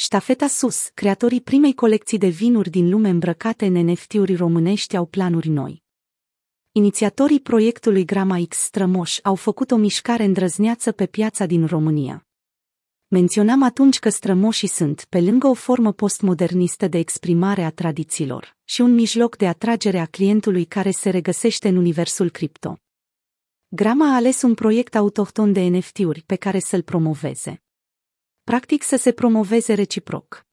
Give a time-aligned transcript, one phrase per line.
[0.00, 5.48] Ștafeta sus, creatorii primei colecții de vinuri din lume îmbrăcate în NFT-uri românești au planuri
[5.48, 5.82] noi.
[6.72, 12.26] Inițiatorii proiectului Grama X Strămoș au făcut o mișcare îndrăzneață pe piața din România.
[13.08, 18.80] Menționam atunci că strămoșii sunt, pe lângă o formă postmodernistă de exprimare a tradițiilor, și
[18.80, 22.78] un mijloc de atragere a clientului care se regăsește în universul cripto.
[23.68, 27.62] Grama a ales un proiect autohton de NFT-uri pe care să-l promoveze.
[28.48, 30.46] Practic să se promoveze reciproc.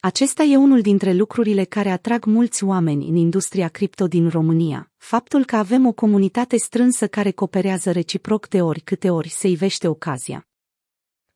[0.00, 5.44] Acesta e unul dintre lucrurile care atrag mulți oameni în industria cripto din România, faptul
[5.44, 10.48] că avem o comunitate strânsă care cooperează reciproc de ori câte ori se ivește ocazia.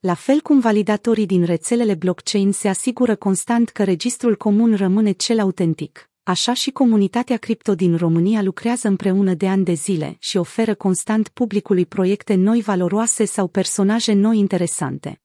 [0.01, 5.41] La fel cum validatorii din rețelele blockchain se asigură constant că registrul comun rămâne cel
[5.41, 10.75] autentic, așa și comunitatea cripto din România lucrează împreună de ani de zile și oferă
[10.75, 15.22] constant publicului proiecte noi valoroase sau personaje noi interesante.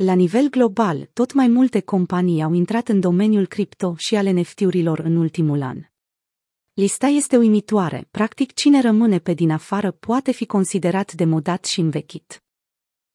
[0.00, 4.98] La nivel global, tot mai multe companii au intrat în domeniul cripto și ale NFT-urilor
[4.98, 5.82] în ultimul an.
[6.74, 12.42] Lista este uimitoare, practic cine rămâne pe din afară poate fi considerat demodat și învechit.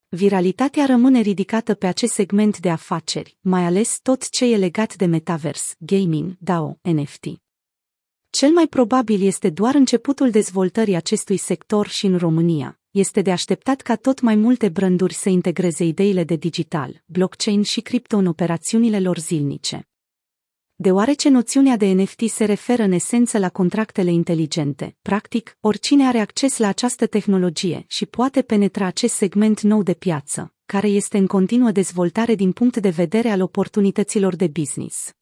[0.08, 5.05] Viralitatea rămâne ridicată pe acest segment de afaceri, mai ales tot ce e legat de
[5.05, 7.25] metavers, gaming, DAO, NFT.
[8.30, 12.77] Cel mai probabil este doar începutul dezvoltării acestui sector și în România.
[12.94, 17.81] Este de așteptat ca tot mai multe branduri să integreze ideile de digital, blockchain și
[17.81, 19.88] cripto în operațiunile lor zilnice
[20.83, 24.95] deoarece noțiunea de NFT se referă în esență la contractele inteligente.
[25.02, 30.53] Practic, oricine are acces la această tehnologie și poate penetra acest segment nou de piață,
[30.66, 35.14] care este în continuă dezvoltare din punct de vedere al oportunităților de business.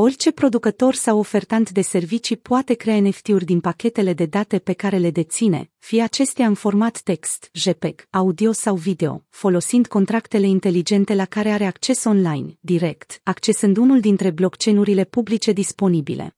[0.00, 4.96] Orice producător sau ofertant de servicii poate crea NFT-uri din pachetele de date pe care
[4.96, 11.24] le deține, fie acestea în format text, JPEG, audio sau video, folosind contractele inteligente la
[11.24, 16.36] care are acces online, direct, accesând unul dintre blockchain-urile publice disponibile.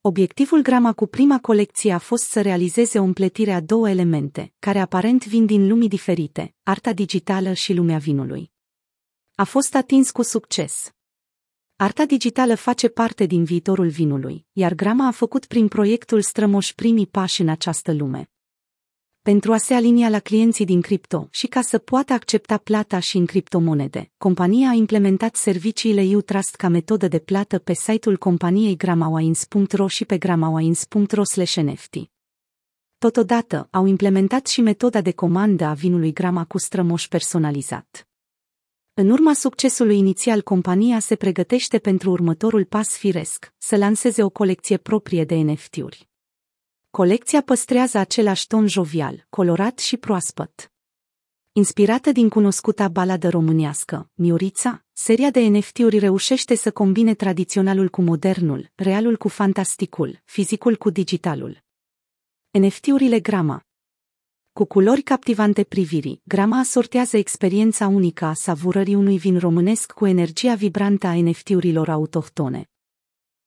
[0.00, 4.78] Obiectivul Grama cu prima colecție a fost să realizeze o împletire a două elemente, care
[4.78, 8.50] aparent vin din lumii diferite, arta digitală și lumea vinului.
[9.34, 10.90] A fost atins cu succes.
[11.78, 17.06] Arta digitală face parte din viitorul vinului, iar Grama a făcut prin proiectul Strămoș primii
[17.06, 18.30] pași în această lume.
[19.22, 23.16] Pentru a se alinia la clienții din cripto și ca să poată accepta plata și
[23.16, 29.86] în criptomonede, compania a implementat serviciile U-Trust ca metodă de plată pe site-ul companiei gramawines.ro
[29.86, 31.22] și pe gramawines.ro
[31.62, 31.96] NFT.
[32.98, 38.08] Totodată, au implementat și metoda de comandă a vinului Grama cu strămoș personalizat.
[38.98, 44.76] În urma succesului inițial, compania se pregătește pentru următorul pas firesc, să lanseze o colecție
[44.76, 46.08] proprie de NFT-uri.
[46.90, 50.72] Colecția păstrează același ton jovial, colorat și proaspăt.
[51.52, 58.70] Inspirată din cunoscuta baladă românească, Miorița, seria de NFT-uri reușește să combine tradiționalul cu modernul,
[58.74, 61.64] realul cu fantasticul, fizicul cu digitalul.
[62.50, 63.66] NFT-urile Grama,
[64.56, 70.54] cu culori captivante privirii, grama asortează experiența unică a savurării unui vin românesc cu energia
[70.54, 72.70] vibrantă a NFT-urilor autohtone.